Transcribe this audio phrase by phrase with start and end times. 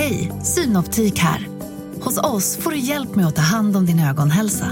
[0.00, 1.48] Hej, Synoptik här.
[2.00, 4.66] Hos oss får du hjälp med att ta hand om din ögonhälsa.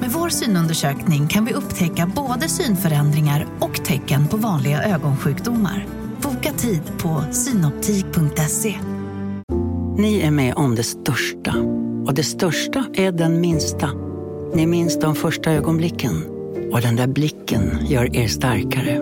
[0.00, 5.86] Med vår synundersökning kan vi upptäcka både synförändringar och tecken på vanliga ögonsjukdomar.
[6.22, 8.74] Boka tid på synoptik.se.
[9.98, 11.54] Ni är med om det största.
[12.06, 13.90] Och det största är den minsta.
[14.54, 16.24] Ni minns de första ögonblicken.
[16.72, 19.01] Och den där blicken gör er starkare.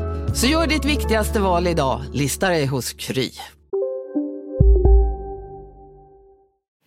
[0.33, 3.31] Så gör ditt viktigaste val idag, lista dig hos Kry.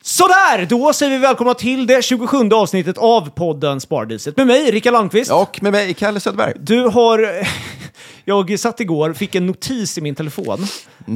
[0.02, 4.92] Sådär, då säger vi välkomna till det 27 avsnittet av podden Spardiset med mig, Rickard
[4.92, 5.32] Landqvist.
[5.32, 6.52] Och med mig, Kalle Söderberg.
[6.60, 7.30] Du har...
[8.24, 10.66] Jag satt igår, fick en notis i min telefon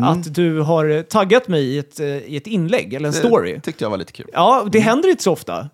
[0.03, 3.55] att du har taggat mig i ett, eh, i ett inlägg, eller en story.
[3.55, 4.27] Det tyckte jag var lite kul.
[4.33, 5.69] Ja, det händer inte så ofta.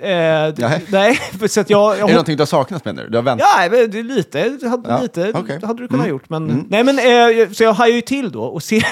[0.00, 0.86] Eh, Nej.
[0.88, 1.92] nej, så att jag...
[1.92, 3.08] jag Är det någonting du har saknat menar du?
[3.08, 3.48] Du har väntat?
[3.56, 5.60] Ja, det lite, det hade, Ja, lite okej.
[5.62, 6.10] hade du kunnat Mm.
[6.10, 6.28] gjort.
[6.28, 8.86] Men, nej, men, eh, så jag hajar ju till då och ser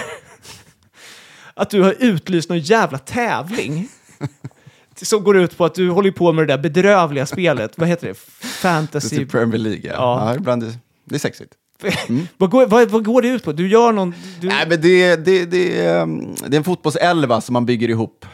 [1.54, 3.88] att du har utlyst någon jävla tävling.
[5.02, 7.72] Som går ut på att du håller på med det där bedrövliga spelet.
[7.78, 8.12] Vad heter det?
[8.12, 9.22] Det Fantasy...
[9.22, 9.92] är Premier League, ja.
[9.92, 10.28] Ja.
[10.30, 10.34] ja.
[10.36, 10.72] ibland är,
[11.04, 11.52] det är sexigt.
[12.36, 13.52] vad, går, vad, vad går det ut på?
[13.52, 14.14] Du gör någon...
[14.40, 14.48] Du...
[14.48, 18.26] Nej, men det, det, det, är, um, det är en fotbollselva som man bygger ihop.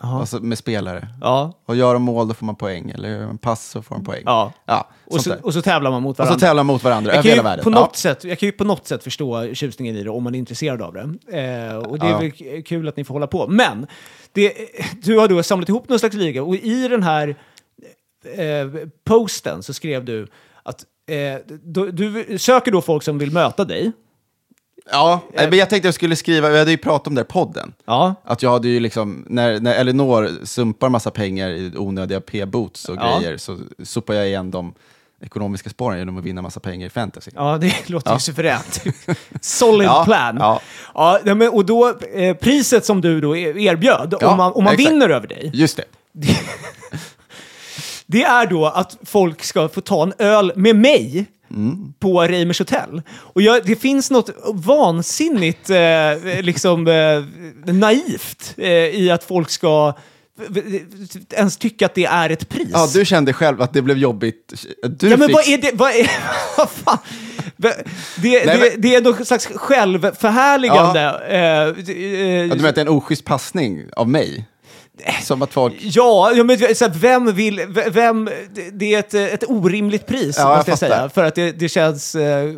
[0.00, 1.08] Alltså med spelare.
[1.20, 3.94] Ja, Och gör de mål då får man poäng, eller gör de pass så får
[3.94, 4.22] man poäng.
[4.26, 4.52] ja.
[4.66, 5.46] Ja, Och, så, där.
[5.46, 6.34] och så tävlar man mot och varandra.
[6.40, 7.64] så tävlar man mot varandra över hela världen.
[7.64, 7.74] på Ja.
[7.80, 10.38] något sätt, jag kan ju på något sätt förstå tjusningen i det om man är
[10.38, 11.00] intresserad av det.
[11.00, 12.18] Eh, och det är Ja.
[12.18, 13.46] väl kul att ni får hålla på.
[13.48, 13.86] Men
[14.32, 14.52] det,
[15.02, 17.28] du har då samlat ihop någon slags liga och i den här
[18.36, 18.68] eh,
[19.04, 20.26] posten så skrev du
[20.62, 23.92] att eh, du, du söker då folk som vill möta dig.
[24.90, 27.28] Ja, men jag tänkte jag skulle skriva, vi hade ju pratat om det här i
[27.32, 27.72] podden.
[27.86, 28.14] Ja.
[28.24, 32.96] Att jag hade ju liksom, när, när Elinor sumpar massa pengar i onödiga p-boots och
[32.96, 33.18] Ja.
[33.18, 34.74] grejer så sopar jag igen de
[35.20, 37.30] ekonomiska spåren genom att vinna massa pengar i fantasy.
[37.34, 38.18] Ja, det låter ju Ja.
[38.20, 38.82] suveränt.
[39.40, 40.36] Solid Ja, plan.
[40.40, 40.60] ja.
[40.94, 44.52] Ja, nej, men, och då, eh, priset som du då e- erbjöd, Ja, om man,
[44.52, 44.90] om man exakt.
[44.92, 45.84] vinner över dig, Just det.
[48.06, 51.92] det är då att folk ska få ta en öl med mig Mm.
[51.98, 53.02] på Reimers hotell.
[53.16, 57.24] Och jag, det finns något vansinnigt eh, liksom, eh,
[57.74, 59.92] naivt eh, i att folk ska
[60.48, 60.80] v-
[61.34, 62.68] ens tycka att det är ett pris.
[62.72, 64.64] Ja, du kände själv att det blev jobbigt.
[64.82, 65.36] Du ja, men fick...
[65.36, 65.70] vad är det?
[65.74, 66.10] Vad, är,
[66.56, 66.98] vad fan?
[67.56, 67.84] Det,
[68.22, 71.00] Nej, det, men- det är någon slags självförhärligande.
[71.28, 74.46] eh, d- eh, Ja, du menar att det är en oschysst passning av mig?
[75.22, 75.74] Som att folk...
[75.80, 77.60] Ja, ja men så här, vem vill...
[77.90, 78.30] Vem,
[78.72, 80.96] det- är ett, ett orimligt pris, Ja, jag måste jag fattar.
[80.96, 81.08] säga.
[81.08, 82.52] För att det, det känns eh,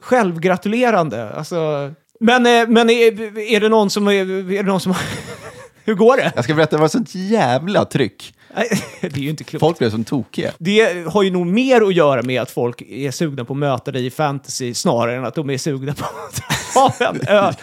[0.00, 1.30] självgratulerande.
[1.30, 1.90] Alltså,
[2.20, 4.08] men, eh, men är, är det någon som...
[4.08, 4.12] Är,
[4.52, 4.94] är det någon som
[5.84, 6.32] hur går det?
[6.34, 8.32] Jag ska berätta, det var sånt jävla tryck.
[9.00, 9.60] Det är ju inte klokt.
[9.60, 10.50] Folk blev som tokiga.
[10.58, 13.90] Det har ju nog mer att göra med att folk är sugna på att möta
[13.90, 16.42] dig i fantasy snarare än att de är sugna på att
[17.00, 17.54] en öl.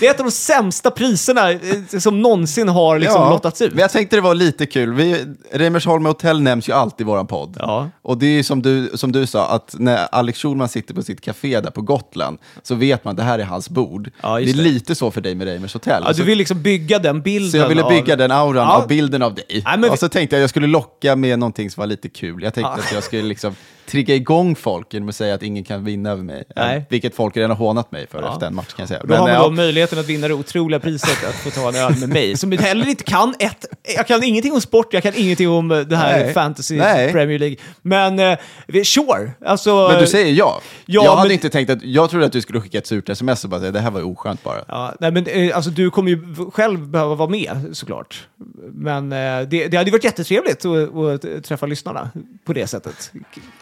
[0.00, 1.58] Det är ett av de sämsta priserna eh,
[2.00, 3.72] som någonsin har liksom lottats ut.
[3.72, 4.92] Men jag tänkte det var lite kul.
[4.94, 7.56] Vi, Reimersholm hotell nämns ju alltid i vår podd.
[7.58, 7.88] Ja.
[8.02, 11.20] Och det är som du, som du sa, att när Alex Schulman sitter på sitt
[11.20, 14.10] café där på Gotland så vet man att det här är hans bord.
[14.22, 14.52] Ja, det är det.
[14.62, 16.02] lite så för dig med Reimers hotell.
[16.06, 17.50] Ja, du vill liksom bygga den bilden.
[17.50, 18.18] så jag ville bygga av...
[18.18, 18.76] den auran Ja.
[18.82, 19.64] av bilden av dig.
[19.78, 22.42] Nej, och så tänkte jag att jag skulle locka med någonting som var lite kul.
[22.42, 22.82] Jag tänkte Ja.
[22.84, 23.54] att jag skulle liksom
[23.86, 26.44] trigga igång folk genom att säga att ingen kan vinna över mig.
[26.56, 26.86] Nej.
[26.90, 28.28] Vilket folk redan har hånat mig för Ja.
[28.36, 29.00] Efter en match kan jag säga.
[29.04, 31.74] Då har man ja, då möjligheten att vinna det otroliga priset att få ta en
[31.76, 32.36] öl med mig.
[32.36, 33.66] Som heller inte kan ett...
[33.96, 36.34] Jag kan ingenting om sport, jag kan ingenting om eh, det här Nej.
[36.34, 37.12] fantasy Nej.
[37.12, 37.56] Premier League.
[37.82, 38.36] Men
[38.66, 39.88] vi- sure, alltså...
[39.92, 40.60] men du säger ja.
[40.86, 43.08] Ja, jag hade men- inte tänkt att, jag trodde att du skulle skicka ett surt
[43.08, 44.64] sms och bara säga det här var oskönt bara.
[44.68, 48.26] Ja, nej, men eh, alltså, du kommer ju själv behöva vara med såklart.
[48.72, 49.18] Men eh,
[49.48, 52.10] det, det hade varit jättetrevligt att, att träffa lyssnarna
[52.46, 53.12] på det sättet.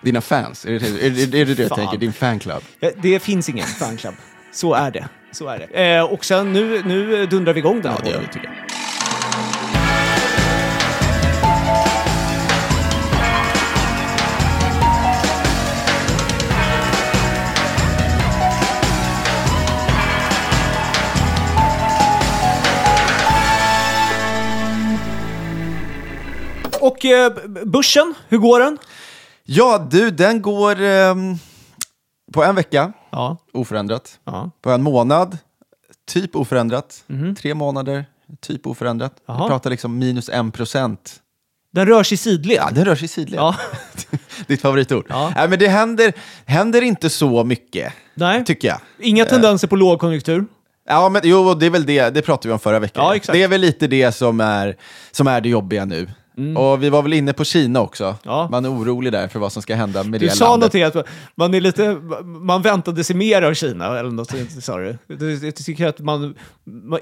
[0.03, 1.79] Dina fans, är det är, det- är det det jag Fan.
[1.79, 1.99] tänker?
[1.99, 2.62] Din fanclub?
[2.81, 4.15] Ja, Det finns ingen fanclub.
[4.55, 5.09] Så är det.
[5.33, 5.95] Så är det.
[5.97, 8.29] Eh, och sen nu, nu dundrar vi igång den här Ja, det gör podden.
[8.33, 8.65] vi tycker jag.
[26.81, 27.33] Och eh,
[27.65, 28.79] börsen, hur går den?
[29.45, 31.35] Ja, du, den går ehm,
[32.33, 33.37] på en vecka, Ja.
[33.52, 34.19] oförändrat.
[34.25, 34.50] ja.
[34.62, 35.38] På en månad,
[36.06, 37.05] typ oförändrat.
[37.38, 38.05] Tre månader,
[38.40, 39.12] typ oförändrat.
[39.26, 39.43] Jaha.
[39.43, 41.20] Vi pratar liksom minus en procent
[41.72, 42.56] Den rör sig sidled.
[42.56, 43.38] Ja, den rör sig sidled.
[43.38, 43.56] Ja.
[44.46, 45.06] Ditt favoritord.
[45.08, 45.32] Ja.
[45.37, 46.12] Nej, men det händer,
[46.44, 48.44] händer inte så mycket, Nej.
[48.44, 48.78] tycker jag.
[49.00, 50.46] Inga tendenser på lågkonjunktur.
[50.88, 53.05] Ja, men jo, det är väl det, det pratade vi om förra veckan.
[53.05, 53.32] Ja.
[53.32, 54.76] Det är väl lite det som är,
[55.10, 56.08] som är det jobbiga nu.
[56.56, 58.04] Och vi var väl inne på Kina också.
[58.04, 58.16] Mm.
[58.22, 58.48] Ja.
[58.50, 60.75] Man är orolig där för vad som ska hända med Du det sa landet.
[60.75, 64.78] någonting att man är lite, man väntade sig mer av Kina, eller något sånt, sa
[64.78, 64.98] du.
[65.06, 66.34] Du- Jag tycker att man,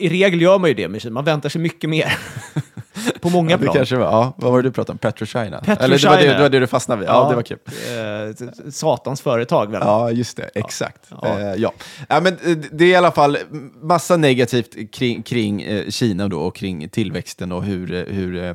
[0.00, 2.12] i regel gör man ju det med Kina, man väntar sig mycket mer.
[3.20, 3.74] På många Ja, det plan.
[3.74, 4.98] kanske var, ja, vad var det du pratade om?
[4.98, 5.60] Petrochina?
[5.60, 7.08] Petro Eller det var det, det var det du fastnade vid?
[7.08, 7.58] Ja, det var kul.
[7.66, 9.80] Eh, satans företag väl?
[9.84, 10.50] Ja, just det.
[10.54, 11.06] Exakt.
[11.10, 11.40] Ja.
[11.40, 11.54] Ja.
[11.56, 11.72] ja.
[12.08, 13.38] ja, men eh, det är i alla fall
[13.82, 18.54] massa negativt kring, kring eh, Kina då och kring tillväxten och hur, eh, hur eh,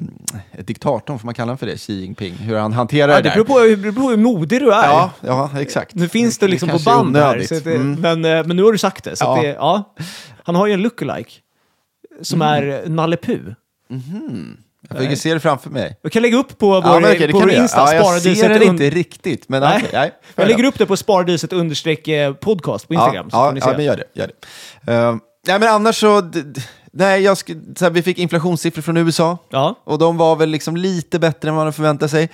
[0.64, 3.30] diktatorn, får man kalla honom för det, Xi Jinping, hur han hanterar Ja, det det
[3.30, 3.44] där.
[3.44, 4.84] beror på, det beror på hur modig du är.
[4.88, 5.96] Ja, ja, exakt.
[5.96, 7.94] Nu finns det liksom på kanske är band här, det, Mm.
[8.02, 9.16] men, eh, men nu har du sagt det.
[9.16, 9.42] Så Ja.
[9.42, 9.94] Det ja.
[10.44, 11.32] Han har ju en lookalike
[12.22, 12.54] som Mm.
[12.70, 13.40] är Nalle Puh.
[14.90, 15.98] Jag fick se det framför mig.
[16.02, 17.62] Jag kan lägga upp på vår, Ja, det på vår göra.
[17.62, 19.78] Insta, ja, jag ser und- inte riktigt, men Nej.
[19.78, 19.90] okej.
[19.94, 23.30] nej, Jag lägger upp det på sparadiset understreck eh, podcast på Instagram.
[23.32, 24.04] Ja, ja, ja men gör det.
[24.14, 24.92] Gör det.
[24.92, 25.18] Uh,
[25.48, 26.32] nej, men annars så...
[26.92, 27.46] Nej, jag så
[27.82, 29.38] här, vi fick inflationssiffror från USA.
[29.50, 29.76] Ja.
[29.84, 32.30] Och de var väl liksom lite bättre än vad man förväntade sig.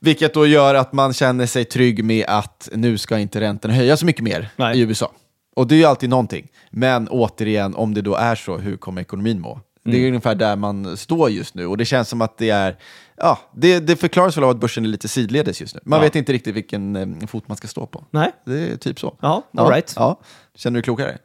[0.00, 4.00] Vilket då gör att man känner sig trygg med att nu ska inte räntorna höjas
[4.00, 4.78] så mycket mer Nej.
[4.78, 5.12] i USA.
[5.56, 6.48] Och det är ju alltid någonting.
[6.70, 9.60] Men återigen, om det då är så, hur kommer ekonomin må?
[9.84, 10.06] Det är Mm.
[10.08, 11.66] ungefär där man står just nu.
[11.66, 12.76] Och det känns som att det är...
[13.16, 15.80] Ja, det, det förklaras väl av att börsen är lite sidledes just nu.
[15.84, 16.02] Man Ja.
[16.02, 18.04] vet inte riktigt vilken eh, fot man ska stå på.
[18.10, 18.30] Nej.
[18.46, 19.16] Det är typ så.
[19.22, 19.92] Ja, all right.
[19.96, 20.20] ja.
[20.54, 21.18] Känner du dig klokare?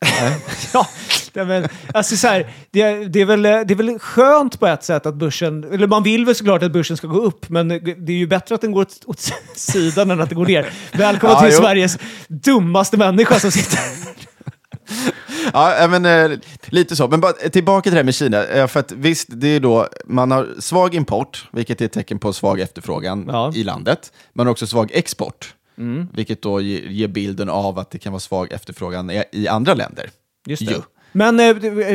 [1.34, 4.66] Ja, väl, alltså så här, det, är, det, är väl, det är väl skönt på
[4.66, 7.68] ett sätt att börsen, eller man vill väl såklart att börsen ska gå upp, men
[7.68, 9.18] det är ju bättre att den går åt, åt
[9.54, 10.72] sidan än att den går ner.
[10.92, 11.58] Välkommen Ja, till jo.
[11.62, 11.98] Sveriges
[12.28, 13.78] dummaste människa som sitter
[15.52, 17.08] Ja, äh, men, eh, lite så.
[17.08, 18.44] Men bara, tillbaka till det här med Kina.
[18.46, 22.18] Eh, för att visst, det är då, man har svag import, vilket är ett tecken
[22.18, 23.52] på svag efterfrågan Ja.
[23.54, 24.12] i landet.
[24.32, 25.54] Man har också svag export,
[26.12, 29.74] vilket då ger, ger bilden av att det kan vara svag efterfrågan i, i andra
[29.74, 30.10] länder.
[30.46, 30.72] Just det.
[30.76, 30.82] Jo.
[31.18, 31.46] Men eh,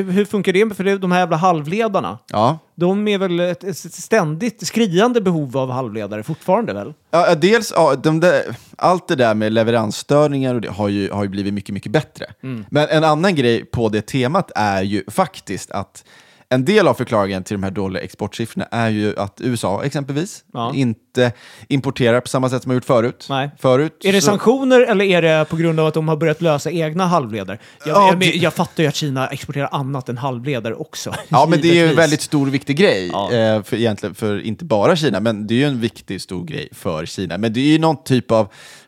[0.05, 0.75] hur funkar det?
[0.75, 2.59] För det, de här jävla halvledarna, Ja.
[2.75, 6.93] de är väl ett, ett ständigt skriande behov av halvledare fortfarande väl?
[7.11, 8.41] Ja, ja, dels, ja, de där,
[8.77, 12.25] allt det där med leveransstörningar och det har ju, har ju blivit mycket, mycket bättre.
[12.69, 16.03] Men en annan grej på det temat är ju faktiskt att
[16.53, 20.71] en del av förklaringen till de här dåliga exportsiffrorna är ju att USA exempelvis Ja.
[20.75, 21.31] inte
[21.67, 23.25] importerar på samma sätt som har gjort förut.
[23.29, 23.49] Nej.
[23.59, 26.41] förut Är det så- sanktioner eller är det på grund av att de har börjat
[26.41, 27.57] lösa egna halvledare?
[27.85, 31.13] Jag, Ja, jag, det- jag fattar ju att Kina exporterar annat än halvledare också.
[31.29, 33.09] Ja, men det är ju en väldigt stor och viktig grej.
[33.13, 33.31] Ja.
[33.33, 36.69] Eh, för egentligen för inte bara Kina, men det är ju en viktig stor grej
[36.71, 37.37] för Kina.
[37.37, 38.47] Men det är ju någon typ av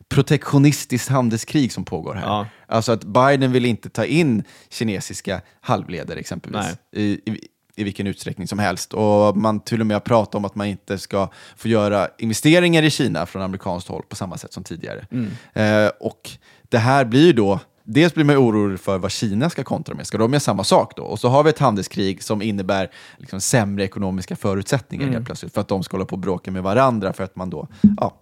[0.10, 2.22] protektionistiskt handelskrig som pågår här.
[2.28, 2.46] Ja.
[2.68, 6.66] Alltså att Biden vill inte ta in kinesiska halvledare exempelvis.
[6.96, 7.40] I, i,
[7.76, 8.94] i vilken utsträckning som helst.
[8.94, 12.84] Och man till och med har pratat om att man inte ska få göra investeringar
[12.84, 15.08] i Kina från amerikanskt håll på samma sätt som tidigare.
[15.54, 16.32] Eh, och
[16.70, 20.08] det här blir då Dels blir man orolig för vad Kina ska kontra med.
[20.08, 21.04] Ska de göra samma sak då?
[21.04, 25.54] Och så har vi ett handelskrig som innebär liksom sämre ekonomiska förutsättningar helt plötsligt.
[25.54, 27.68] För att de ska hålla på och bråka med varandra för att man då,
[27.98, 28.16] ja,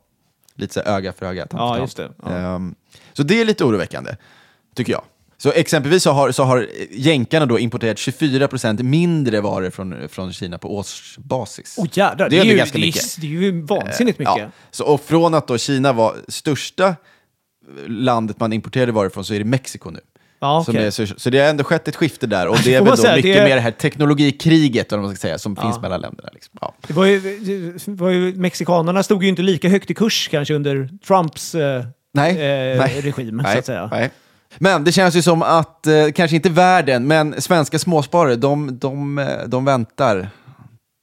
[0.55, 1.45] lite så öga för öga.
[1.45, 2.11] tand för Ja, just det.
[2.23, 2.31] Ja.
[2.31, 2.75] Ehm,
[3.13, 4.15] så det är lite oroväckande,
[4.75, 5.03] tycker jag.
[5.43, 10.57] Så exempelvis så har, så har jänkarna då importerat 24% mindre varor från, från Kina
[10.57, 11.75] på årsbasis.
[11.79, 13.21] Åh jädrar, Det är ju, ganska det mycket.
[13.21, 14.35] Det är ju vansinnigt mycket.
[14.37, 14.49] Ja.
[14.71, 16.95] Så, och från att då Kina var största
[17.87, 19.99] landet man importerade varor från så är det Mexiko nu.
[20.39, 20.85] Som okej.
[20.85, 22.97] är, så, så det har ändå skett ett skifte där och det är väl då
[22.97, 25.61] säga, mycket det är- mer det här teknologikriget eller vad man ska säga, som Ja.
[25.61, 26.29] finns mellan länderna.
[26.33, 26.57] Liksom.
[26.61, 26.73] Ja.
[26.87, 30.53] Det var ju, det var ju, mexikanerna stod ju inte lika högt i kurs kanske
[30.53, 33.01] under Trumps eh, Nej, eh, nej.
[33.01, 33.87] regim, nej, så att säga.
[33.91, 34.11] Nej.
[34.57, 39.17] Men det känns ju som att, eh, kanske inte världen, men svenska småsparare, de, de,
[39.17, 40.29] eh, de väntar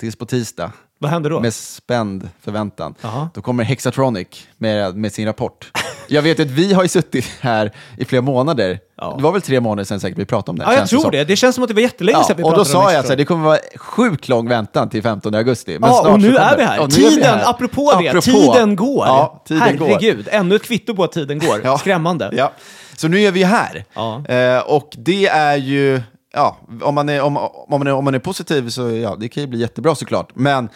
[0.01, 0.73] tills på tisdag.
[0.99, 1.41] Vad hände då?
[1.41, 2.95] Med spänd förväntan.
[3.01, 3.31] Jaha.
[3.35, 4.29] Då kommer Hexatronic
[4.59, 5.71] med, med sin rapport.
[6.13, 8.79] Jag vet att vi har ju suttit här i flera månader.
[8.97, 9.15] Ja.
[9.17, 10.65] Det var väl tre månader sedan säkert vi pratade om det.
[10.65, 11.25] Ja, jag tror det.
[11.25, 12.93] Det känns som att det var jättelänge Ja, sedan vi och då pratade om sa
[12.93, 15.79] jag att det kommer vara sjukt lång väntan till 15 augusti.
[15.79, 16.57] Men Ja, och nu är det.
[16.57, 16.79] vi här.
[16.79, 17.51] Är vi tiden, här.
[17.51, 18.23] apropå det, Apropå.
[18.23, 19.07] tiden går.
[19.07, 19.87] Ja, tiden går.
[19.87, 21.61] Herregud, ännu ett kvitto på att tiden går.
[21.65, 21.79] Ja.
[21.79, 22.31] Skrämmande.
[22.33, 22.53] Ja.
[22.97, 23.85] Så nu är vi här.
[23.95, 24.27] Ja.
[24.27, 26.01] Eh, och det är ju,
[26.35, 29.29] ja, om man är, om, om, man är, om man är positiv så ja, det
[29.29, 30.29] kan ju bli jättebra såklart.
[30.35, 30.69] Men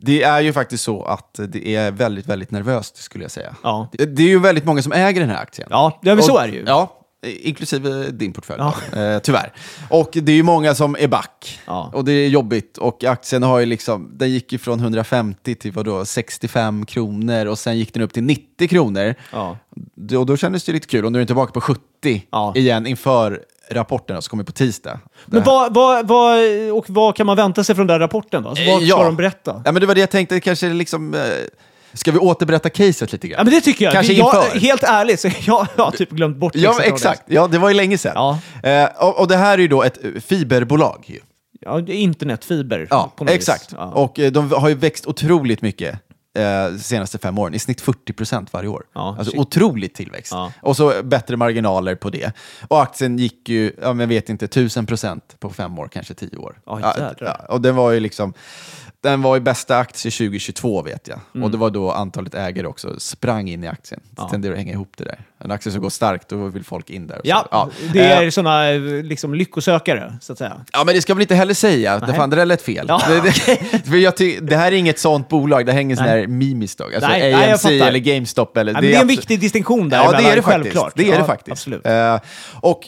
[0.00, 3.54] det är ju faktiskt så att det är väldigt, väldigt nervöst skulle jag säga.
[3.62, 3.88] Ja.
[3.92, 5.68] Det, det är ju väldigt många som äger den här aktien.
[5.70, 6.64] Ja, ja men så Och- är det ju.
[6.66, 6.94] Ja,
[7.26, 8.58] inklusive din portfölj.
[8.62, 8.74] Ja.
[9.02, 9.52] Eh, tyvärr.
[9.90, 11.60] Och det är ju många som är back.
[11.66, 11.90] Ja.
[11.94, 12.78] Och det är jobbigt.
[12.78, 17.58] Och aktien har ju liksom, den gick ju från 150 till vadå, 65 kronor och
[17.58, 19.14] sen gick den upp till 90 kronor.
[19.32, 19.56] Ja.
[20.18, 21.04] Och då kändes det lite kul.
[21.04, 21.82] Och nu är den tillbaka på 70
[22.30, 22.52] Ja.
[22.56, 25.00] igen inför rapporten som kommer på tisdag.
[25.26, 26.38] Men vad, vad, vad,
[26.72, 28.48] och vad kan man vänta sig från den där rapporten då?
[28.48, 28.96] Alltså, vad Ja.
[28.96, 29.62] ska de berätta?
[29.64, 31.14] Ja, men det var det jag tänkte, kanske liksom...
[31.14, 31.20] Eh,
[31.92, 33.38] ska vi återberätta caset lite grann?
[33.38, 33.94] Ja, men det tycker jag.
[33.94, 34.58] Kanske jag inför.
[34.60, 37.22] helt ärligt, så jag har typ glömt bort Ja, men exakt.
[37.26, 38.12] Ja, det var ju länge sedan.
[38.14, 38.38] Ja.
[38.70, 41.04] Eh, och, och det här är ju då ett fiberbolag.
[41.06, 41.18] Ju.
[41.60, 42.86] Ja, internetfiber.
[42.90, 43.72] Ja, exakt.
[43.76, 43.84] Ja.
[43.84, 45.98] Och eh, de har ju växt otroligt mycket
[46.38, 47.54] eh, senaste fem åren.
[47.54, 48.84] I snitt 40 procent varje år.
[48.92, 49.40] Ja, alltså shit.
[49.40, 50.32] otrolig tillväxt.
[50.32, 50.52] Ja.
[50.62, 52.32] Och så bättre marginaler på det.
[52.68, 56.14] Och aktien gick ju, ja, men jag vet inte, 1000 procent på fem år, kanske
[56.14, 56.60] tio år.
[56.66, 58.34] Ja, ja, och den var ju liksom,
[59.00, 61.20] den var ju bästa aktie 2022 vet jag.
[61.34, 61.44] Mm.
[61.44, 64.00] Och det var då antalet ägare också sprang in i aktien.
[64.10, 64.28] Det Ja.
[64.28, 65.24] tenderar att hänga ihop det där.
[65.44, 67.14] En aktie som går starkt, då vill folk in där.
[67.16, 67.20] så.
[67.24, 68.62] Ja, det Eh, är sådana
[69.02, 70.52] liksom, lyckosökare, så att säga.
[70.72, 71.98] Ja, men det ska väl inte heller säga.
[71.98, 72.16] Det, Nej.
[72.16, 72.86] fan, det där lät fel.
[72.88, 76.20] Ja, det, det, det här är inget sånt bolag, det här är ingen sån Nej.
[76.20, 76.94] här mimiskt dag.
[76.94, 77.74] Alltså Nej, nej, AMC fattar.
[77.74, 78.56] eller GameStop.
[78.56, 80.84] Eller, Ja, men det är en viktig distinktion där Ja, det är det självklart.
[80.84, 80.96] faktiskt.
[81.06, 81.52] Det är ja, det faktiskt.
[81.52, 81.86] Absolut.
[81.86, 82.20] Eh,
[82.60, 82.80] och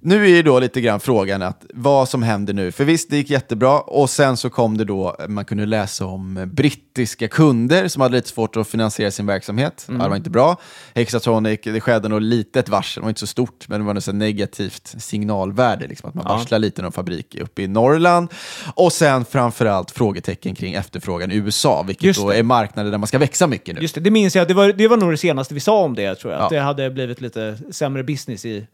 [0.00, 2.72] nu är ju då lite grann frågan att vad som händer nu.
[2.72, 6.50] För visst, det gick jättebra och sen så kom det då, man kunde läsa om
[6.52, 9.84] brittiska kunder som hade lite svårt att finansiera sin verksamhet.
[9.88, 10.02] Mm.
[10.02, 10.56] Det var inte bra.
[10.94, 13.94] Hexatronic, det skedde nog lite ett varsel, det var inte så stort, men det var
[13.94, 16.36] något negativt signalvärde, liksom, att man Ja.
[16.36, 18.28] varslar lite någon fabrik uppe i Norrland.
[18.74, 22.36] Och sen framförallt frågetecken kring efterfrågan i USA, vilket Just då det.
[22.38, 23.80] är marknader där man ska växa mycket nu.
[23.82, 24.48] Just det, det minns jag.
[24.48, 26.42] Det var, det var nog det senaste vi sa om det, tror jag.
[26.42, 26.58] Att Ja.
[26.58, 28.66] det hade blivit lite sämre business i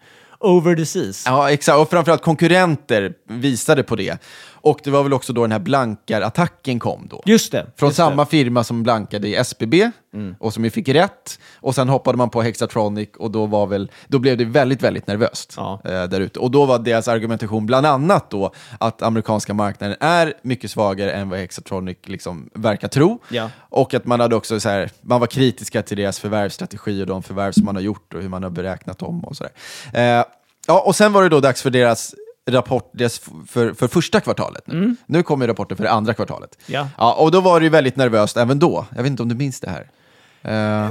[0.45, 1.23] over seas.
[1.27, 1.79] Ja, exakt.
[1.79, 4.19] Och framförallt konkurrenter visade på det.
[4.53, 7.23] Och det var väl också då den här blankarattacken kom då.
[7.27, 7.67] Just det.
[7.77, 8.31] Från just samma Det.
[8.31, 9.91] firma som blankade i SBB
[10.39, 11.39] och som ju fick rätt.
[11.61, 15.07] Och sen hoppade man på Hexatronic och då, var väl, då blev det väldigt, väldigt
[15.07, 15.81] nervöst Ja.
[15.85, 16.39] eh, där ute.
[16.39, 21.29] Och då var deras argumentation bland annat då att amerikanska marknaden är mycket svagare än
[21.31, 23.19] vad Hexatronic liksom verkar tro.
[23.29, 23.51] Ja.
[23.59, 27.23] Och att man hade också så här, man var kritiska till deras förvärvsstrategi och de
[27.23, 29.53] förvärv som man har gjort och hur man har beräknat dem och sådär.
[29.93, 30.25] Eh,
[30.67, 32.15] ja, och sen var det då dags för deras
[32.51, 33.19] rapport deras
[33.49, 34.67] för, för första kvartalet.
[34.67, 36.59] Nu, nu kommer rapporten för det andra kvartalet.
[36.67, 36.89] Ja.
[36.99, 38.87] Ja, och då var det ju väldigt nervöst även då.
[38.97, 39.91] Jag vet inte om du minns det här?
[40.45, 40.91] Eh,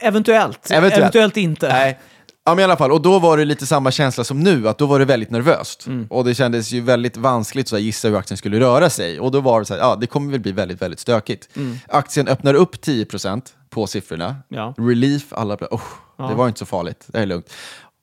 [0.00, 0.70] Eventuellt.
[0.70, 0.70] Eventuellt.
[0.70, 1.68] Eventuellt inte.
[1.68, 1.98] Nej.
[2.44, 2.92] Ja, men i alla fall.
[2.92, 5.86] Och då var det lite samma känsla som nu, att då var det väldigt nervöst.
[5.86, 6.06] Mm.
[6.10, 9.20] Och det kändes ju väldigt vanskligt att gissa hur aktien skulle röra sig.
[9.20, 11.48] Och då var det så här, ja, det kommer väl bli väldigt, väldigt stökigt.
[11.88, 14.24] Aktien öppnar upp 10% på siffrorna.
[14.26, 14.42] Mm.
[14.48, 14.74] Ja.
[14.78, 17.52] Relief, alla bara, oh, det var inte så farligt, det är lugnt.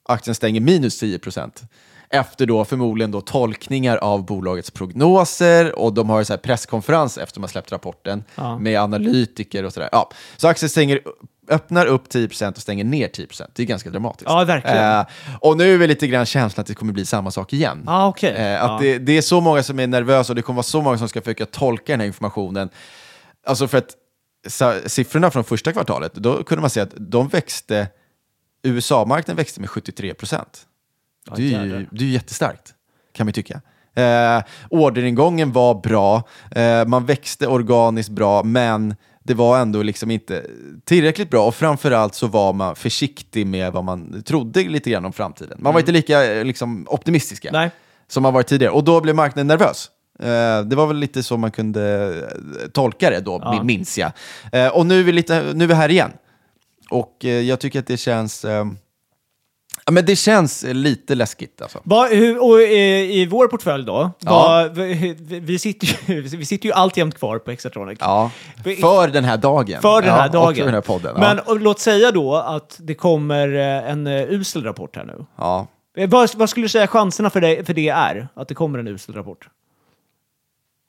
[0.09, 1.51] Aktien stänger minus 10%.
[2.13, 7.35] Efter då förmodligen då tolkningar av bolagets prognoser och de har så här presskonferens efter
[7.35, 8.57] de har släppt rapporten Ja.
[8.59, 9.89] med analytiker och sådär.
[9.91, 10.09] Ja.
[10.37, 10.99] Så aktien stänger,
[11.49, 13.51] öppnar upp 10% och stänger ner 10%.
[13.55, 14.29] Det är ganska dramatiskt.
[14.29, 14.99] Ja, verkligen.
[14.99, 15.05] Eh,
[15.39, 17.83] och nu är väl lite grann känslan att det kommer bli samma sak igen.
[17.87, 18.31] Ah, okej.
[18.35, 18.77] Eh, att Ja.
[18.81, 21.09] det, det är så många som är nervösa och det kommer vara så många som
[21.09, 22.69] ska försöka tolka den här informationen.
[23.47, 23.95] Alltså för att
[24.91, 27.87] siffrorna från första kvartalet, då kunde man se att de växte,
[28.63, 30.65] USA-marknaden växte med 73 procent.
[31.29, 32.73] Ja, det, är ju, det är ju jättestarkt,
[33.13, 33.61] kan man tycka.
[33.95, 40.45] Eh, orderingången var bra, eh, man växte organiskt bra, men det var ändå liksom inte
[40.85, 45.13] tillräckligt bra och framförallt så var man försiktig med vad man trodde lite grann om
[45.13, 45.57] framtiden.
[45.61, 47.71] Man var inte lika eh, liksom, optimistiska Nej.
[48.07, 49.89] som man varit tidigare och då blev marknaden nervös.
[50.19, 52.13] Eh, det var väl lite så man kunde
[52.63, 53.63] eh, tolka det då, Ja.
[53.63, 54.11] minns jag.
[54.51, 56.11] Eh, och nu är, vi lite, nu är vi här igen.
[56.89, 58.45] Och eh, jag tycker att det känns...
[59.85, 61.79] Ja, men det känns lite läskigt alltså.
[61.83, 64.31] Va, hur, och, eh, I vår portfölj då, Ja.
[64.31, 67.97] va, vi, vi, sitter ju, vi sitter ju alltjämt kvar på Hexatronic.
[68.01, 68.31] Ja,
[68.63, 69.81] för den här dagen.
[69.81, 70.49] För den här ja, dagen.
[70.49, 71.15] Och för den här podden.
[71.19, 71.43] Men ja.
[71.51, 75.25] och, låt säga då att det kommer eh, en uh, usel rapport här nu.
[75.37, 75.67] Ja.
[76.07, 78.27] Vad, vad skulle du säga chanserna för det, för det är?
[78.33, 79.49] Att det kommer en usel rapport?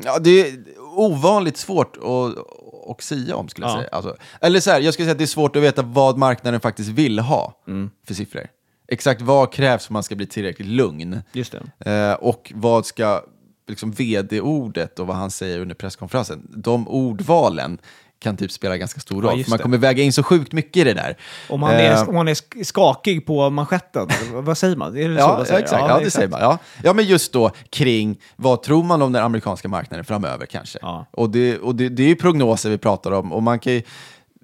[0.04, 0.54] Ja, det är
[0.96, 2.38] ovanligt svårt att,
[2.90, 3.78] att sia om, skulle jag Ja.
[3.78, 3.88] säga.
[3.92, 6.60] Alltså, eller så här, jag skulle säga att det är svårt att veta vad marknaden
[6.60, 7.90] faktiskt vill ha Mm.
[8.06, 8.46] för siffror.
[8.94, 11.20] Exakt vad krävs för att man ska bli tillräckligt lugn.
[11.32, 11.90] Just det.
[11.90, 13.22] Eh, och vad ska
[13.68, 17.78] liksom, vd-ordet och vad han säger under presskonferensen, de ordvalen
[18.18, 19.42] kan typ spela ganska stor Ja, roll.
[19.44, 21.16] för man kommer väga in så sjukt mycket i det där.
[21.48, 24.96] Om man, är, Eh, om man är sk- skakig på manschetten, vad säger man?
[24.96, 25.60] Är det så Ja, man ja, säger?
[25.60, 25.84] exakt.
[25.88, 26.40] Ja, det säger man.
[26.40, 26.58] Ja.
[26.82, 30.78] ja, men just då kring vad tror man om den amerikanska marknaden framöver kanske.
[30.82, 31.06] Ja.
[31.10, 33.82] Och, det, och det, det är ju prognoser vi pratar om och man kan ju,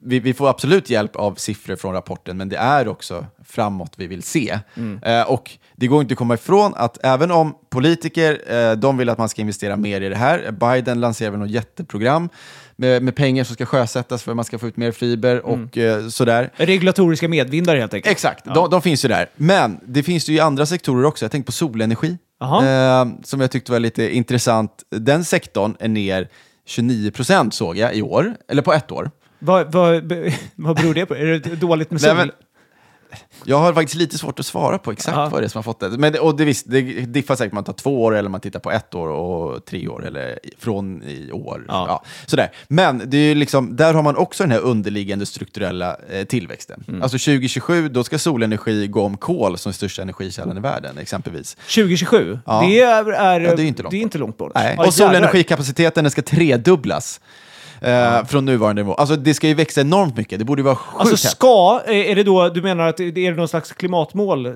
[0.03, 4.07] vi, vi får absolut hjälp av siffror från rapporten, men det är också framåt vi
[4.07, 4.59] vill se.
[4.77, 5.03] Mm.
[5.03, 9.09] Eh, och det går inte att komma ifrån att även om politiker, eh, de vill
[9.09, 12.29] att man ska investera mer i det här, Biden lanserar väl något jätteprogram
[12.77, 15.77] med, med pengar som ska sjösättas för att man ska få ut mer fiber och
[15.77, 16.05] Mm.
[16.05, 16.51] eh, sådär.
[16.57, 18.13] Regulatoriska medvindar helt enkelt.
[18.13, 19.29] Exakt, de, de finns ju där.
[19.37, 21.25] Men det finns ju i andra sektorer också.
[21.25, 24.71] Jag tänkte på solenergi, eh, som jag tyckte var lite intressant.
[24.91, 26.29] Den sektorn är ner
[26.67, 29.11] 29 procent såg jag i år, eller på ett år.
[29.41, 30.13] Vad, vad,
[30.55, 31.15] vad beror det på?
[31.17, 32.17] Är det dåligt med Nej, sol?
[32.17, 32.31] men-
[33.45, 35.29] Jag har faktiskt lite svårt att svara på exakt Ja.
[35.29, 35.89] vad det är som har fått det.
[35.89, 38.61] Men, och det, visst, det diffar säkert om man tar två år eller man tittar
[38.61, 41.65] på ett år och tre år eller från i år.
[41.69, 42.05] Ja.
[42.27, 42.51] sådär.
[42.69, 46.85] Men det är liksom, där har man också den här underliggande strukturella eh, tillväxten.
[46.89, 47.03] Mm.
[47.03, 51.55] Alltså 2027, då ska solenergi gå om kol som största energikällan i världen exempelvis.
[51.55, 52.61] 2027, Ja.
[52.67, 54.53] det är, är, Ja, det är inte långt det är inte långt bort.
[54.55, 54.75] Nej.
[54.79, 57.21] Ja, och solenergikapaciteten den ska tredubblas.
[57.81, 58.95] Eh, Från nuvarande nivå.
[58.95, 60.39] Alltså det ska ju växa enormt mycket.
[60.39, 63.49] Det borde vara sjukt Alltså ska, är det då, du menar att det är någon
[63.49, 64.47] slags klimatmål?
[64.47, 64.53] eh,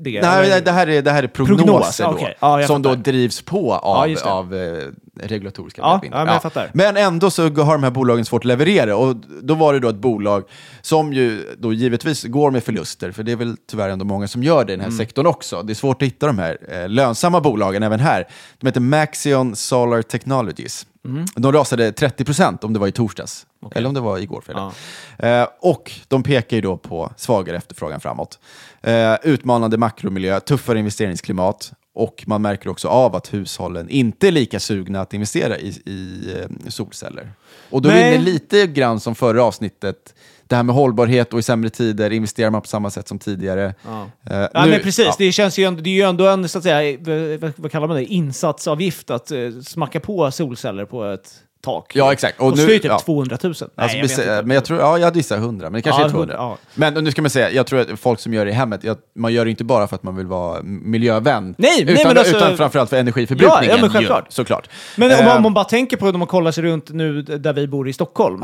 [0.00, 2.36] Det, Nej, det, här är, det här är Prognos, prognoser då, okej.
[2.40, 3.02] Ja, som då fattar.
[3.02, 4.24] drivs på Ja, av, det.
[4.24, 4.82] av eh,
[5.22, 6.70] regulatoriska Ja, ja, men jag fattar.
[6.74, 9.88] Men ändå så har de här bolagen svårt att leverera och då var det då
[9.88, 10.44] ett bolag
[10.80, 14.42] som ju då givetvis går med förluster, för det är väl tyvärr ändå många som
[14.42, 14.98] gör det i den här Mm.
[14.98, 15.62] sektorn också.
[15.62, 18.24] Det är svårt att hitta de här eh, lönsamma bolagen även här.
[18.58, 20.86] De heter Maxion Solar Technologies.
[21.04, 21.24] Mm.
[21.36, 24.72] De rasade 30% om det var i torsdags, eller om det var igår fredag.
[25.18, 28.38] Eh, och de pekar ju då på svagare efterfrågan framåt.
[28.82, 34.60] Eh, utmanande makromiljö, tuffare investeringsklimat och man märker också av att hushållen inte är lika
[34.60, 37.30] sugna att investera i, i eh, solceller.
[37.70, 38.14] Och då är vi Nej.
[38.14, 40.14] inne lite grann som förra avsnittet,
[40.46, 43.74] det här med hållbarhet och i sämre tider investerar man på samma sätt som tidigare.
[43.84, 44.10] Ja.
[44.30, 45.06] Eh, Ja, nu- men precis.
[45.06, 45.14] ja.
[45.18, 47.70] Det, känns ju ändå, det är ju ändå en, så att säga, vad- vad, vad
[47.72, 51.34] kallar man det, insatsavgift att eh, smacka på solceller på ett
[51.66, 51.96] tak.
[51.96, 52.40] Ja, exakt.
[52.40, 52.98] Och Och nu- ju typ ja.
[52.98, 53.54] 200 000.
[53.60, 54.42] Nej, Alltså, jag bes- inte.
[54.46, 56.34] men jag tror, ja, jag gissar 100, men det kanske Ja, är 200.
[56.34, 56.68] 100, ja.
[56.74, 58.96] Men nu ska man säga, jag tror att folk som gör det i hemmet, jag,
[59.14, 62.18] man gör det inte bara för att man vill vara miljövän, Nej, nej, utan, men
[62.18, 63.74] alltså- utan framförallt för energiförbrukningen.
[63.76, 64.26] Ja, men självklart.
[64.32, 64.68] Såklart.
[64.96, 67.52] Men om man, om man bara tänker på när man kollar sig runt nu där
[67.52, 68.42] vi bor i Stockholm.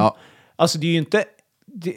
[0.56, 1.24] Alltså det är ju inte,
[1.66, 1.94] det,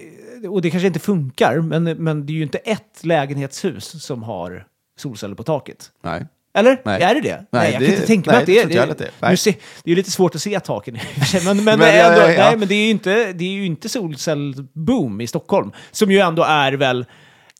[0.50, 4.66] och det kanske inte funkar, men, men det är ju inte ett lägenhetshus som har
[4.98, 5.92] solceller på taket.
[6.04, 6.26] Nej.
[6.56, 6.82] Eller?
[6.86, 7.02] Nej.
[7.02, 7.46] Är det det?
[7.52, 9.08] Nej, jag det- kan inte tänka nej, mig att det det är att det är.
[9.22, 9.38] Nu Nej.
[9.38, 10.98] se, det är lite svårt att se taken
[11.46, 12.44] men, men, Men det är ja, ändå, ja, ja.
[12.44, 15.72] Nej, men det är ju inte, det är ju inte solcellboom i Stockholm.
[15.92, 17.06] Som ju ändå är väl...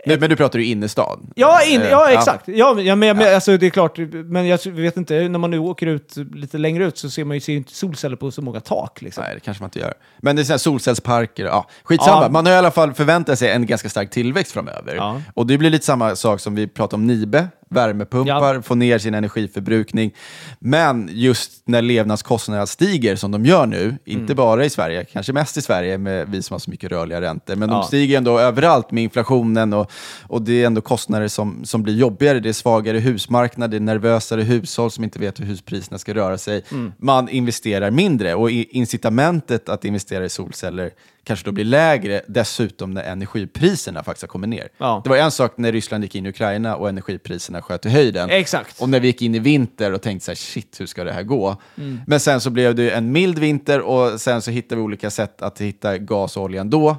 [0.08, 1.32] Nu, men du pratar ju innerstan.
[1.36, 2.48] Ja, in, Eh, ja exakt.
[2.48, 5.52] Ja, men, ja, men, men, Alltså, det är klart, men jag vet inte, när man
[5.52, 8.42] nu åker ut lite längre ut så ser man ju ser inte solceller på så
[8.42, 9.02] många tak.
[9.02, 9.24] Liksom.
[9.24, 9.94] Nej, det kanske man inte gör.
[10.22, 12.22] Men det är sådana solcellsparker, ja, skitsamma.
[12.24, 12.30] Ja.
[12.30, 14.96] Man har i alla fall förväntat sig en ganska stark tillväxt framöver.
[14.96, 15.22] Ja.
[15.34, 18.62] Och det blir lite samma sak som vi pratade om Nibe, värmepumpar, Ja.
[18.62, 20.14] få ner sin energiförbrukning.
[20.60, 24.36] Men just när levnadskostnaderna stiger som de gör nu, inte Mm.
[24.36, 27.56] bara i Sverige, kanske mest i Sverige med vi som har så mycket rörliga räntor,
[27.56, 27.76] men Ja.
[27.76, 29.92] de stiger ändå överallt med inflationen och,
[30.28, 32.40] och det är ändå kostnader som, som blir jobbigare.
[32.40, 36.38] Det är svagare husmarknad, det är nervösare hushåll som inte vet hur huspriserna ska röra
[36.38, 36.64] sig.
[36.72, 36.92] Mm.
[36.98, 40.92] Man investerar mindre och incitamentet att investera i solceller
[41.26, 44.68] kanske då blir lägre, dessutom när energipriserna faktiskt har kommit ner.
[44.78, 45.02] Ja.
[45.04, 48.30] Det var en sak när Ryssland gick in i Ukraina och energipriserna sköt i höjden.
[48.30, 48.82] Exakt.
[48.82, 51.14] Och när vi gick in i vinter och tänkte så här, shit, hur ska det
[51.14, 51.58] här gå?
[51.78, 52.00] Mm.
[52.08, 55.42] Men sen så blev det en mild vinter och sen så hittade vi olika sätt
[55.42, 56.98] att hitta gas och olja ändå.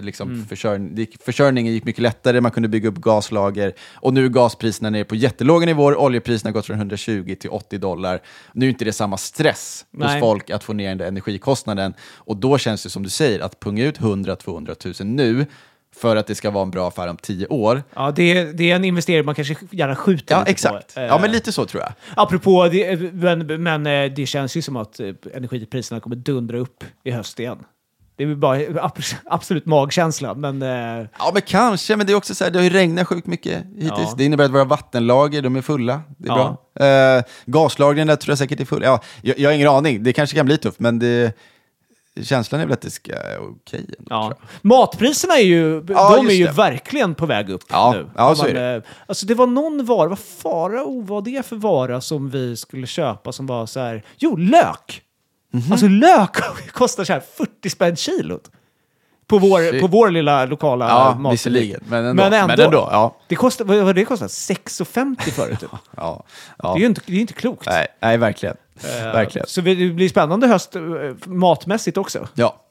[0.00, 0.46] Liksom Mm.
[0.46, 3.72] försörjning, försörjningen gick mycket lättare, man kunde bygga upp gaslager.
[3.94, 7.78] Och nu är gaspriserna nere på jättelåga nivåer, oljepriserna har gått från 120 till 80
[7.78, 8.20] dollar.
[8.52, 10.08] Nu är inte det samma stress Nej.
[10.08, 11.94] hos folk att få ner den där energikostnaden.
[12.14, 15.46] Och då känns det som du säger, att punga ut 100-200 000 nu,
[15.96, 17.82] för att det ska vara en bra affär om 10 år.
[17.94, 20.94] Ja, det, är- det är en investering man kanske gärna skjuter Ja, lite exakt.
[20.94, 21.00] på.
[21.00, 21.92] Ja, Eh, men lite så tror jag.
[22.16, 26.84] Apropå det, men, men eh, det känns ju som att eh, energipriserna kommer dundra upp
[27.04, 27.58] i höst igen.
[28.18, 30.62] Det är bara abs- absolut magkänsla, men...
[30.62, 33.26] eh, Ja, men kanske, men det är också så här, det har ju regnat sjukt
[33.26, 33.90] mycket hittills.
[33.96, 34.14] Ja.
[34.18, 36.02] Det innebär att våra vattenlager, de är fulla.
[36.18, 36.56] Det är Ja.
[36.74, 36.86] bra.
[36.86, 38.86] Eh, gaslagren där tror jag säkert är fulla.
[38.86, 41.32] Ja, jag, jag har ingen aning, det kanske kan bli tufft, men det,
[42.22, 44.06] känslan är väl att det ska vara okej ändå.
[44.10, 44.34] Ja.
[44.62, 46.52] Matpriserna är ju, Ja, de är ju det.
[46.52, 48.10] verkligen på väg upp Ja, nu.
[48.16, 48.74] ja, så är det.
[48.74, 52.86] eh, Alltså det var någon vara, vad farao var det för vara som vi skulle
[52.86, 55.02] köpa som var så här, jo lök!
[55.52, 55.72] Mhm.
[55.72, 56.36] Alltså lök
[56.72, 58.50] kostar så här 40 spänn kilot.
[59.28, 59.80] På vår, Shit.
[59.80, 61.32] på vår lilla lokala Ja, matbutik.
[61.32, 62.22] visserligen, men ändå.
[62.22, 62.46] Men ändå.
[62.56, 63.16] Men ändå, ja.
[63.28, 64.26] Det kostar, vad vad det kostar?
[64.28, 65.60] 6,50 förut.
[65.60, 65.70] typ.
[65.96, 66.74] Ja, Det ja.
[66.74, 67.66] är ju inte, det är inte klokt.
[67.66, 68.56] Nej, nej, verkligen.
[68.84, 69.46] Eh, verkligen.
[69.46, 70.82] Så det blir spännande höst eh,
[71.26, 72.28] matmässigt också.
[72.34, 72.62] Ja.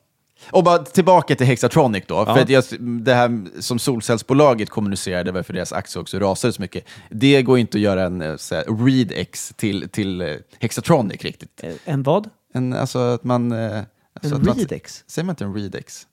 [0.51, 2.15] Och bara tillbaka till Hexatronic då.
[2.15, 2.35] Ja.
[2.35, 7.41] För jag, det här som solcellsbolaget kommunicerade, varför deras aktie också rasade så mycket, det
[7.41, 11.63] går inte att göra en eh, så här, ReadX till, till Hexatronic riktigt.
[11.85, 12.29] En vad?
[12.53, 13.51] En, alltså att man...
[13.51, 15.03] Alltså En Readex?
[15.07, 16.07] Säger man inte en ReadX?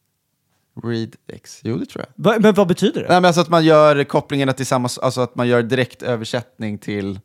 [0.85, 1.61] ReadX?
[1.63, 2.25] Jo, det tror jag.
[2.25, 3.09] Va, men vad betyder det?
[3.09, 4.89] Nej, men alltså att man gör kopplingarna till samma...
[5.03, 7.21] Alltså att man gör direkt översättning till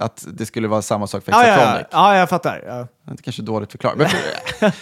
[0.00, 1.86] att det skulle vara samma sak för Ja, ja, Hexatronic.
[1.90, 2.12] ja.
[2.12, 2.62] ja, jag fattar.
[2.66, 2.86] Ja.
[3.14, 3.98] Det kanske är dåligt förklarat.
[3.98, 4.08] Men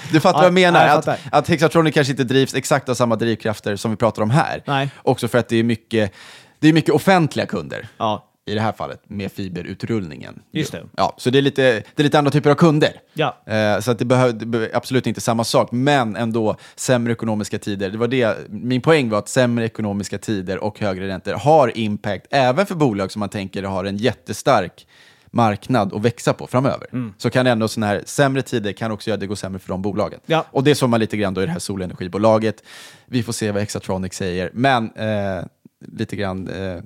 [0.13, 0.81] du fattar vad jag Ja, menar?
[0.87, 4.23] ja, jag att, att Hexatronic kanske inte drivs exakt av samma drivkrafter som vi pratar
[4.23, 4.63] om här.
[4.67, 4.91] Nej.
[5.03, 6.13] Också för att det är mycket,
[6.59, 7.89] det är mycket offentliga kunder.
[7.99, 8.29] Ja.
[8.47, 10.43] I det här fallet med fiberutrullningen.
[10.53, 10.83] Just det.
[10.97, 13.01] Ja, så det är lite, det är lite andra typer av kunder.
[13.15, 13.43] Ja.
[13.47, 17.91] Eh, så att det, behöver, absolut inte samma sak, men ändå sämre ekonomiska tider.
[17.91, 22.27] Det var det, min poäng var att sämre ekonomiska tider och högre räntor har impact
[22.31, 24.87] även för bolag som man tänker har en jättestark
[25.31, 26.87] marknad att växa på framöver.
[26.93, 27.15] Mm.
[27.19, 29.69] Så kan ändå sådana här sämre tider kan också göra att det går sämre för
[29.69, 30.21] de bolagen.
[30.27, 30.47] Ja.
[30.51, 32.63] Och det såg man lite grann då i det här solenergibolaget.
[33.07, 35.45] Vi får se vad Hexatronic säger, men eh,
[35.87, 36.83] lite grann eh,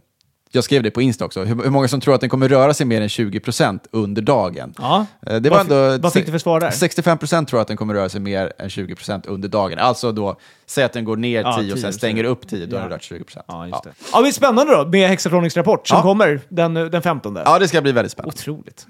[0.57, 2.87] jag skrev det på Insta också, hur, många som tror att den kommer röra sig
[2.87, 4.75] mer än 20% under dagen.
[4.79, 5.07] Ja.
[5.27, 6.71] Eh, Det var ändå, vad fick du för svar där?
[6.71, 9.79] 65% tror att den kommer röra sig mer än 20% under dagen.
[9.79, 12.67] Alltså då, säg att den går ner Ja, 10 och 10, sen stänger upp 10,
[12.67, 12.89] då har Ja.
[12.89, 13.43] den rört 20%.
[13.49, 13.91] Ja, just det.
[14.13, 17.37] Ja, men spännande då med Hexatronics rapport som kommer den, den 15.
[17.45, 18.35] ja, det ska bli väldigt spännande.
[18.41, 18.87] Otroligt.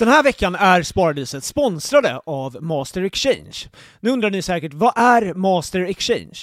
[0.00, 3.68] Den här veckan är Sparadiset sponsrade av Master Exchange.
[4.00, 6.38] Nu undrar ni säkert, vad är Master Exchange?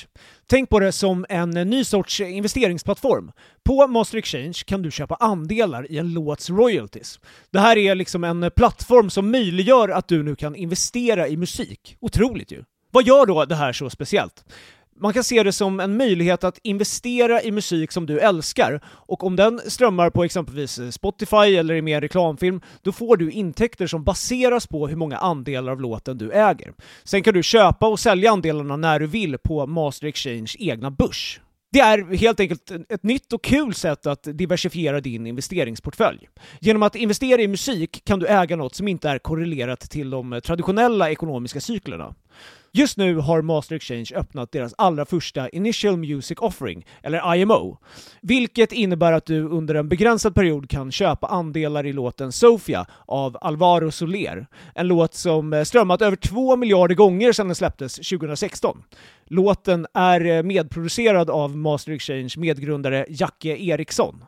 [0.47, 3.31] Tänk på det som en ny sorts investeringsplattform.
[3.65, 7.19] På Master Exchange kan du köpa andelar i en låts royalties.
[7.51, 11.97] Det här är liksom en plattform som möjliggör att du nu kan investera i musik.
[11.99, 12.63] Otroligt ju!
[12.91, 14.45] Vad gör då det här så speciellt?
[14.99, 19.23] Man kan se det som en möjlighet att investera i musik som du älskar och
[19.23, 23.17] om den strömmar på exempelvis eh, Spotify eller är med i en reklamfilm, då får
[23.17, 26.73] du intäkter som baseras på hur många andelar av låten du äger.
[27.03, 31.41] Sen kan du köpa och sälja andelarna när du vill på Master Exchange egna börs.
[31.71, 36.29] Det är helt enkelt ett nytt och kul sätt att diversifiera din investeringsportfölj.
[36.59, 40.41] Genom att investera i musik kan du äga något som inte är korrelerat till de
[40.43, 42.15] traditionella ekonomiska cyklerna.
[42.77, 47.77] Just nu har Master Exchange öppnat deras allra första Initial Music Offering, eller IMO,
[48.21, 53.37] vilket innebär att du under en begränsad period kan köpa andelar i låten Sofia av
[53.41, 58.83] Alvaro Soler, en låt som eh, strömmat över 2 miljarder gånger sedan den släpptes 2016.
[59.25, 64.23] Låten är eh, medproducerad av Master Exchange medgrundare Jacke Eriksson.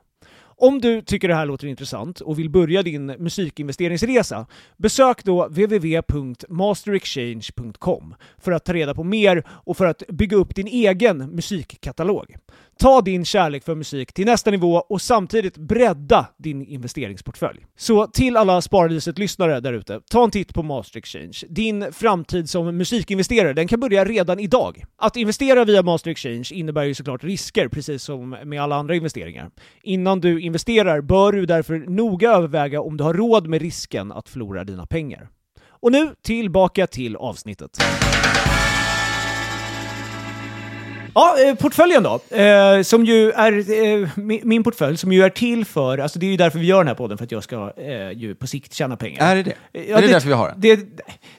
[0.62, 4.45] Om du tycker det här låter intressant och vill börja din musikinvesteringsresa,
[4.78, 10.67] besök då www.masterexchange.com för att ta reda på mer och för att bygga upp din
[10.67, 12.36] egen musikkatalog.
[12.82, 17.65] Ta din kärlek för musik till nästa nivå och samtidigt bredda din investeringsportfölj.
[17.78, 21.44] Så till alla Sparadiset-lyssnare där ute, ta en titt på Master Exchange.
[21.50, 24.84] Din framtid som musikinvesterare, den kan börja redan idag.
[24.98, 29.52] Att investera via Master Exchange innebär ju såklart risker, precis som med alla andra investeringar.
[29.84, 34.30] Innan du investerar bör du därför noga överväga om du har råd med risken att
[34.30, 35.30] förlora dina pengar.
[35.70, 37.78] Och nu tillbaka till avsnittet.
[41.20, 42.36] Ja, eh, portföljen då.
[42.38, 46.26] Eh, som ju är eh, mi- min portfölj, som ju är till för, alltså det
[46.26, 47.72] är ju därför vi gör den här podden, för att jag ska
[48.16, 49.32] ju på sikt tjäna pengar.
[49.32, 49.54] Är det det?
[49.72, 50.62] Ja, är det, därför vi har den?
[50.62, 50.76] Det,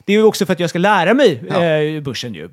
[0.05, 1.43] det är ju också för att jag ska lära mig
[1.95, 2.01] Ja.
[2.01, 2.49] börsen ju.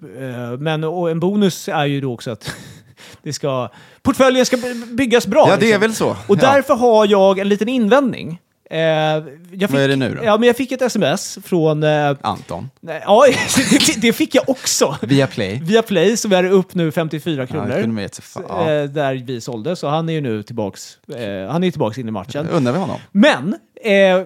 [0.59, 2.55] Men och en bonus är ju då också att
[3.23, 3.69] det ska,
[4.03, 5.47] portföljen ska by- byggas bra.
[5.49, 5.81] Ja, det är liksom.
[5.81, 6.11] väl så.
[6.27, 6.53] Och Ja.
[6.53, 8.41] därför har jag en liten invändning.
[8.70, 9.22] Eh, jag
[9.61, 10.24] fick, Vad är det nu då?
[10.24, 11.83] Ja, men jag fick ett sms från...
[11.83, 12.70] Eh, Anton.
[12.81, 13.24] nej, ja,
[13.96, 14.96] det, fick jag också.
[15.02, 15.61] Via Play.
[15.62, 17.66] Via Play så är upp nu 54 Ja, kronor.
[17.66, 18.42] det kunde fan.
[18.48, 18.70] Ja.
[18.72, 22.09] eh, där vi sålde, så han är ju nu tillbaks, eh, han är tillbaks in
[22.09, 22.48] i matchen.
[22.48, 22.96] Undrar vi honom?
[23.12, 23.54] Men
[23.85, 24.22] eh,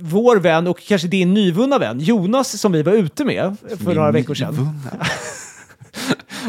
[0.00, 4.10] vår vän och kanske din nyvunna vän Jonas som vi var ute med för några
[4.10, 4.54] veckor sedan.
[4.54, 5.06] Vunna.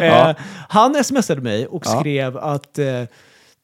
[0.01, 0.35] Eh, Ja.
[0.69, 1.99] Han smsade mig och Ja.
[1.99, 3.03] skrev att eh,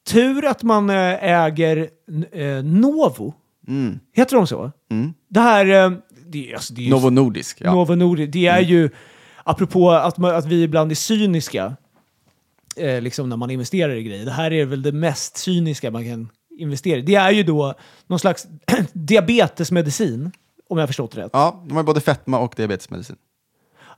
[0.08, 1.90] tur att man eh, äger
[2.32, 3.34] eh, Novo.
[3.68, 4.00] Mm.
[4.14, 4.72] Heter de så?
[4.92, 5.14] Mm.
[5.30, 5.66] Det här...
[5.86, 5.92] Eh,
[6.28, 7.58] det, är- alltså, det är ju Novo Nordisk.
[7.62, 7.66] Ja.
[7.66, 7.76] Mm.
[7.78, 8.34] Novo Nordisk.
[8.34, 8.90] Det är ju,
[9.44, 11.76] apropå att, man, att vi ibland är cyniska,
[12.78, 14.26] eh, liksom när man investerar i grejer.
[14.26, 17.02] Det här är väl det mest cyniska man kan investera i.
[17.02, 17.74] Det är ju då
[18.08, 18.48] någon slags
[18.94, 20.32] diabetesmedicin,
[20.70, 21.30] om jag har förstått rätt.
[21.34, 23.16] ja, de har både fetma och diabetesmedicin.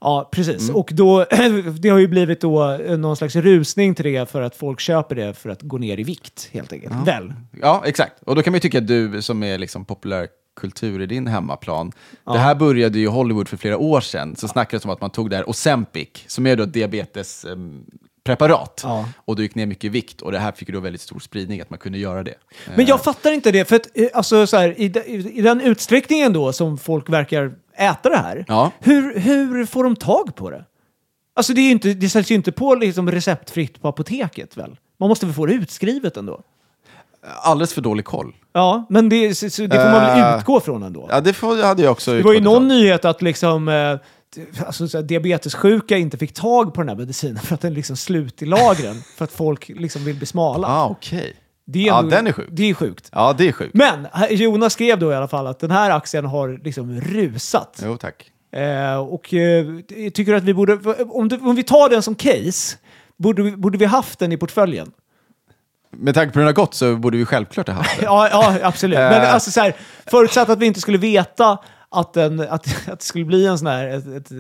[0.04, 0.62] Ja, precis.
[0.62, 0.76] Mm.
[0.76, 1.26] Och då,
[1.80, 5.16] det har ju blivit då eh, någon slags rusning till det för att folk köper
[5.16, 6.94] det för att gå ner i vikt, helt enkelt.
[7.06, 7.34] Väl?
[7.62, 8.14] Ja, exakt.
[8.24, 11.92] Och då kan man ju tycka att du som är liksom populärkultur i din hemmaplan,
[12.26, 15.02] det här började ju i Hollywood för flera år sedan, så snackades det om att
[15.02, 16.74] man tog det här Ozempic, som är då ett
[18.26, 19.06] diabetespreparat, Ja.
[19.26, 21.62] och du gick ner mycket i vikt, och det här fick då väldigt stor spridning,
[21.62, 22.36] att man kunde göra det.
[22.76, 24.86] Men jag fattar inte det, för att, eh, alltså, så här, i,
[25.34, 28.72] i den utsträckningen då som folk verkar äta det här, Ja.
[28.80, 30.66] hur, hur får de tag på det?
[31.36, 34.76] Alltså det, är ju inte, det säljs ju inte på liksom receptfritt på apoteket väl?
[35.00, 36.42] Man måste väl få det utskrivet ändå?
[37.44, 38.36] Alldeles för dålig koll.
[38.54, 41.08] Ja, men det, så, det får man väl Eh, utgå från ändå?
[41.12, 42.68] Ja, det får, hade jag också det var ju någon ifrån.
[42.68, 43.98] nyhet att liksom, eh,
[44.66, 47.96] alltså, så här, diabetessjuka inte fick tag på den här medicinen för att den liksom
[47.98, 50.68] slut i lagren för att folk liksom vill bli smala.
[50.68, 51.34] Ah, okej.
[51.66, 52.48] Det är Ja, den är sjuk.
[52.52, 53.10] Det är sjukt.
[53.12, 53.74] Ja, det är sjukt.
[53.74, 57.80] Men här- Jonas skrev då i alla fall att den här aktien har liksom rusat.
[57.86, 58.30] Jo, tack.
[58.56, 59.66] Eh, och eh,
[60.14, 60.74] tycker att vi borde,
[61.10, 62.78] om, du, om vi tar den som case,
[63.18, 64.92] borde vi, borde vi haft den i portföljen?
[65.98, 68.06] Med tanke på hur den har gått så borde vi självklart ha haft det.
[68.06, 68.98] Ja, ja absolut.
[69.00, 69.34] Men Eh.
[69.34, 69.76] alltså så här,
[70.12, 71.58] förutsatt att vi inte skulle veta
[71.94, 72.52] att, den, att,
[72.90, 74.32] att det skulle bli en sån här, ett, ett,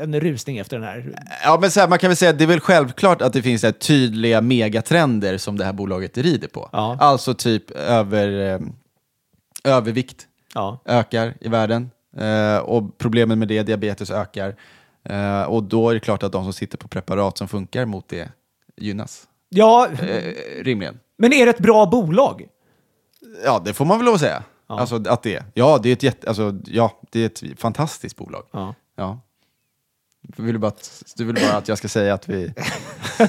[0.00, 1.14] en rusning efter den här.
[1.44, 3.42] Ja, men så här, man kan väl säga att det är väl självklart att det
[3.42, 6.68] finns här, tydliga megatrender som det här bolaget rider på.
[6.72, 6.96] Ja.
[7.00, 8.60] Alltså typ över, eh,
[9.64, 10.82] övervikt Ja.
[10.84, 14.54] ökar i världen eh, och problemen med det, diabetes ökar.
[15.04, 18.08] Eh, och då är det klart att de som sitter på preparat som funkar mot
[18.08, 18.28] det
[18.76, 19.24] gynnas.
[19.48, 19.88] ja,
[20.60, 20.98] rimligen.
[21.18, 22.46] men är det ett bra bolag?
[23.44, 24.42] Ja, det får man väl lov att säga.
[24.76, 25.44] Alltså att det är.
[25.54, 28.44] Ja, det är ett, jätte, alltså, ja, det är ett fantastiskt bolag.
[28.52, 28.74] Ja.
[28.96, 29.20] Ja.
[30.36, 32.52] Vill du, bara att, du vill bara att jag ska säga att vi...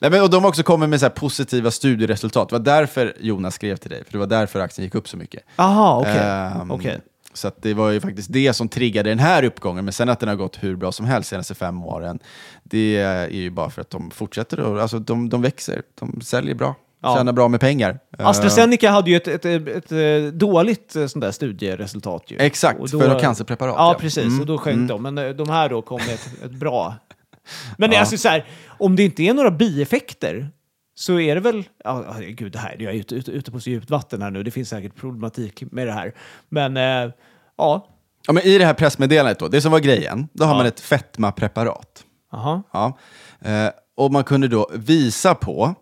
[0.00, 2.48] Nej, men, och de har också kommit med så positiva studieresultat.
[2.48, 5.16] Det var därför Jonas skrev till dig, för det var därför aktien gick upp så
[5.16, 5.42] mycket.
[5.56, 6.18] Aha, okej.
[6.18, 7.00] Ehm, Okej.
[7.32, 9.84] Så det var ju faktiskt det som triggade den här uppgången.
[9.84, 12.18] Men sen att den har gått hur bra som helst de senaste fem åren,
[12.62, 14.60] det är ju bara för att de fortsätter.
[14.60, 17.16] Och, alltså, de, de växer, de säljer bra, Ja.
[17.16, 17.98] tjänar bra med pengar.
[18.18, 22.30] Ehm, AstraZeneca hade ju ett, ett, ett, ett, eh, dåligt eh, sånt där studieresultat.
[22.30, 22.36] Ju.
[22.38, 23.98] Exakt, Och för cancerpreparat, Ja, ja.
[24.00, 24.24] precis.
[24.24, 24.86] Mm, Och då sjönk mm.
[24.86, 25.02] de.
[25.02, 26.94] Men eh, de här då kom med ett, ett bra...
[27.78, 28.00] Men Ja.
[28.00, 30.48] alltså så här, om det inte är några bieffekter
[30.94, 31.64] så är det väl...
[31.84, 34.30] Ja, ja, gud, det här, jag är ute, ute, ute på så djupt vatten här
[34.30, 34.42] nu.
[34.42, 36.14] Det finns säkert problematik med det här.
[36.48, 37.12] Men eh,
[37.58, 37.86] ja,
[38.26, 40.56] Ja, men I det här pressmeddelandet, då, det som var grejen, då har Ja.
[40.58, 42.04] man ett fetmapreparat.
[42.32, 42.62] aha.
[42.72, 42.98] Ja.
[43.40, 45.74] Eh, och man kunde då visa på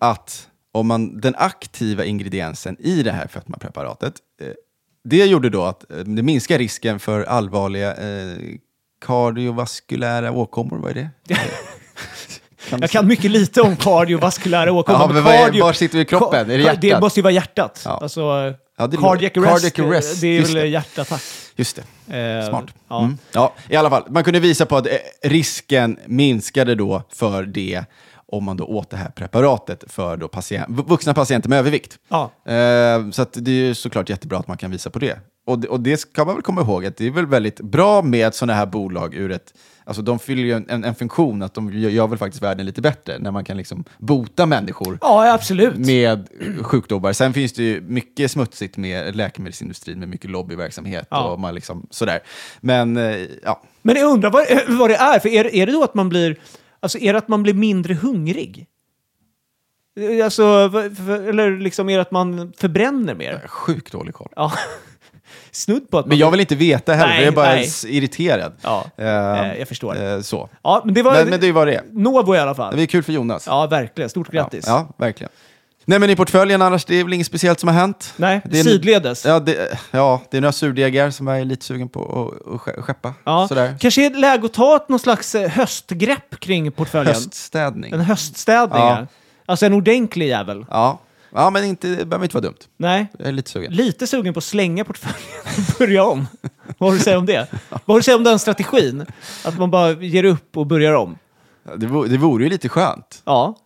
[0.00, 4.48] att om man, den aktiva ingrediensen i det här fetmapreparatet, eh,
[5.04, 8.36] det gjorde då att eh, det minskar risken för allvarliga eh,
[9.06, 10.78] kardiovaskulära åkommor.
[10.78, 11.10] Vad är det?
[12.70, 15.00] Kan Jag kan mycket lite om kardiovaskulära åkommor.
[15.00, 16.50] Ja, men är- var sitter vi i kroppen?
[16.50, 16.80] Är det hjärtat?
[16.80, 17.82] Det måste ju vara hjärtat.
[17.84, 17.98] Ja.
[18.02, 18.20] Alltså,
[18.78, 20.66] Ja, det är- cardiac arrest, cardiac arrest, det är just väl det.
[20.68, 21.22] hjärtattack.
[21.56, 22.18] Just det.
[22.18, 22.64] Eh, Smart.
[22.88, 22.98] Ja.
[23.04, 23.18] Mm.
[23.32, 24.04] Ja, i alla fall.
[24.08, 27.84] Man kunde visa på att eh, risken minskade då för det
[28.36, 31.98] om man då åt det här preparatet för då patient, vu- vuxna patienter med övervikt.
[32.08, 32.22] Ja.
[32.46, 35.18] Eh, så det är ju såklart jättebra att man kan visa på det.
[35.46, 35.68] Och, det.
[35.68, 38.54] och det ska man väl komma ihåg att det är väl väldigt bra med sådana
[38.54, 39.54] här bolag ur ett
[39.86, 42.66] Alltså de fyller ju en, en, en funktion, att de gör, gör väl faktiskt världen
[42.66, 45.76] lite bättre när man kan liksom bota människor ja, absolut.
[45.76, 46.28] med
[46.62, 47.12] sjukdomar.
[47.12, 51.24] Sen finns det ju mycket smutsigt med läkemedelsindustrin med mycket lobbyverksamhet Ja.
[51.30, 52.20] och man liksom sådär.
[52.60, 54.44] Men eh, ja, Men jag undrar vad,
[54.78, 55.18] vad det är.
[55.18, 56.36] För är, är det då att man blir...
[56.84, 58.66] Alltså är det att man blir mindre hungrig?
[60.24, 63.42] Alltså, vad- för, eller liksom är det att man förbränner mer?
[63.48, 64.28] sjukt dålig koll.
[64.36, 64.52] Ja.
[65.50, 66.08] Snudd på att man...
[66.08, 67.68] Men jag vill inte veta heller, Nej, jag är bara nej.
[67.86, 68.52] irriterad.
[68.62, 69.06] Ja, Eh,
[69.50, 70.02] eh, jag förstår.
[70.02, 70.48] eh, så.
[70.62, 71.12] Ja, men det var...
[71.14, 71.82] Men, men det är vad det är.
[71.90, 72.76] Novo i alla fall.
[72.76, 73.46] Det är kul för Jonas.
[73.46, 74.10] Ja, verkligen.
[74.10, 74.64] Stort Ja, grattis.
[74.66, 75.30] ja, verkligen.
[75.84, 78.14] Nej, men i portföljen annars, det är väl inget speciellt som har hänt.
[78.16, 79.24] Nej, Det är sidledes.
[79.24, 82.60] Ja det, ja, det är några surdegar som jag är lite sugen på att- att
[82.60, 83.14] ske- skeppa.
[83.24, 83.76] Ja, Sådär.
[83.80, 87.14] kanske är det läge att ta ett någon slags eh, höstgrepp kring portföljen.
[87.14, 87.92] Höststädning.
[87.92, 89.06] En höststädning, ja.
[89.46, 90.66] Alltså en ordentlig jävel.
[90.70, 90.98] Ja.
[91.34, 92.56] ja, men inte, det behöver inte vara dumt.
[92.76, 93.72] Nej, Jag är lite sugen.
[93.72, 95.18] lite sugen på att slänga portföljen
[95.56, 96.26] och börja om.
[96.78, 97.46] Vad har du att säga om det?
[97.70, 99.06] Vad har du att säga om den strategin?
[99.44, 101.18] Att man bara ger upp och börjar om?
[101.76, 103.22] Det vore, det vore ju lite skönt.
[103.24, 103.56] Ja,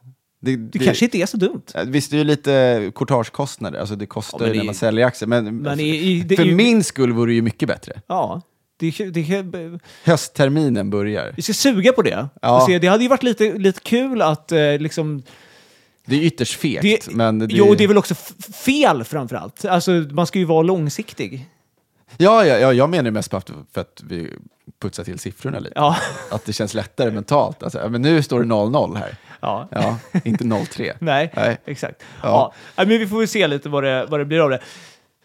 [0.41, 1.63] Det, det, kanske inte är så dumt.
[1.87, 5.07] Visst, det är ju lite courtagekostnader, alltså det kostar Ja, ju det- när man säljer
[5.07, 5.27] aktier.
[5.29, 8.01] Men, Men i, i, det, för i, min skull vore det ju mycket bättre.
[8.07, 8.43] Ja,
[8.81, 11.33] det, det, Höstterminen börjar.
[11.37, 12.29] vi ska suga på det.
[12.43, 12.67] Ja.
[12.67, 15.23] Se, det hade ju varit lite, lite kul att eh, liksom...
[16.05, 17.39] Det är ytterst fegt, Det, men...
[17.39, 18.15] Det, Jo, det är väl också
[18.65, 19.65] fel framförallt.
[19.65, 21.47] Alltså, man ska ju vara långsiktig.
[22.17, 23.37] Ja, ja, ja, jag menar det mest för
[23.81, 24.31] att- vi
[24.81, 25.73] putsar till siffrorna lite.
[25.77, 25.97] Ja,
[26.31, 27.63] Att det känns lättare mentalt.
[27.63, 29.17] Alltså, men nu står det 0-0 här.
[29.41, 29.69] Ja.
[29.71, 30.93] Ja, inte 0-3.
[30.99, 31.57] Nej, Nej.
[31.67, 32.03] exakt.
[32.23, 32.53] Ja.
[32.77, 32.85] Ja.
[32.85, 34.61] Men vi får väl se lite vad det, vad det blir av det.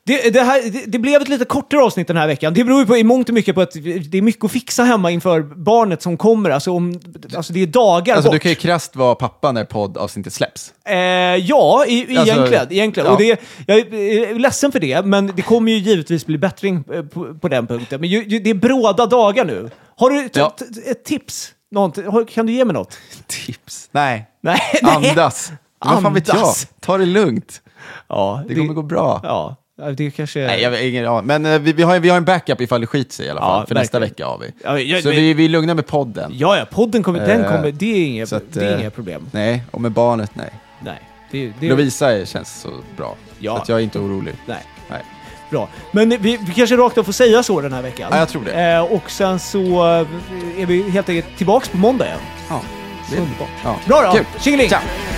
[0.05, 2.53] Det, det, här, det, det blev ett lite kortare avsnitt den här veckan.
[2.53, 3.71] Det beror ju på, i mångt och mycket på att
[4.09, 6.49] det är mycket att fixa hemma inför barnet som kommer.
[6.49, 6.99] Alltså, om,
[7.35, 8.33] alltså det är dagar Alltså, bort.
[8.35, 10.73] du kan ju krasst vara pappa när poddavsnittet släpps.
[10.85, 12.67] Eh, ja, i, Alltså, egentligen.
[12.71, 13.07] egentligen.
[13.07, 13.13] ja.
[13.13, 17.03] Och det, jag är ledsen för det, men det kommer ju givetvis bli bättring eh,
[17.03, 18.01] på, på den punkten.
[18.01, 19.69] Men ju, ju, det är bråda dagar nu.
[19.97, 20.55] Har du ett, Ja.
[20.61, 21.51] ett, ett tips?
[21.73, 22.25] Någonting?
[22.25, 22.97] Kan du ge mig något?
[23.27, 23.89] Tips?
[23.91, 24.25] Nej.
[24.41, 24.59] Nej.
[24.83, 25.51] Andas.
[25.79, 26.45] Vad fan vet jag?
[26.79, 27.61] Ta det lugnt.
[28.07, 29.19] Ja, Det kommer gå bra.
[29.23, 30.47] Ja, ja, det kanske...
[30.47, 31.25] Nej, jag ingen aning.
[31.27, 33.39] Men eh, vi, vi, har, vi har en backup ifall det skiter sig i alla
[33.41, 33.59] fall.
[33.61, 34.11] Ja, för nästa verkligen.
[34.11, 34.53] vecka har vi.
[34.63, 36.31] Ja, jag- så men- vi, vi är lugna med podden.
[36.35, 38.89] Ja, ja, podden kommer, den Eh, kommer, det är inga, att, det är eh, inga
[38.89, 39.25] problem.
[39.31, 40.49] Nej, och med barnet, nej.
[40.83, 43.15] Nej, det, det, Lovisa känns så bra.
[43.39, 43.55] Ja.
[43.55, 44.33] Så att jag är inte orolig.
[44.45, 44.63] Nej.
[45.53, 45.67] Bra.
[45.91, 48.09] Men vi, vi kanske rakt av får säga så den här veckan.
[48.11, 48.61] Ja, jag tror det.
[48.61, 52.19] Eh, och sen så eh, är vi helt enkelt tillbaks på måndag igen.
[52.49, 52.61] Ja,
[53.11, 53.49] det Underbart.
[53.63, 53.75] Ja.
[53.87, 54.25] Bra då, Kul.
[54.39, 54.69] tjingeling!
[54.69, 55.12] Ciao.